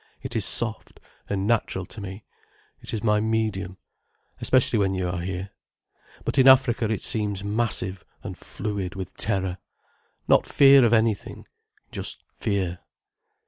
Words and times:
"It 0.23 0.35
is 0.35 0.43
soft, 0.43 0.99
and 1.29 1.45
natural 1.45 1.85
to 1.85 2.01
me, 2.01 2.23
it 2.81 2.91
is 2.91 3.03
my 3.03 3.19
medium, 3.19 3.77
especially 4.39 4.79
when 4.79 4.95
you 4.95 5.07
are 5.07 5.21
here. 5.21 5.51
But 6.25 6.39
in 6.39 6.47
Africa 6.47 6.89
it 6.89 7.03
seems 7.03 7.43
massive 7.43 8.03
and 8.23 8.35
fluid 8.35 8.95
with 8.95 9.13
terror—not 9.15 10.47
fear 10.47 10.83
of 10.85 10.93
anything—just 10.93 12.23
fear. 12.39 12.79